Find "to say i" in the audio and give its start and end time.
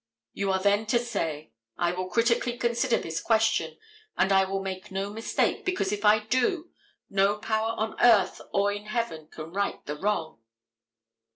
0.87-1.91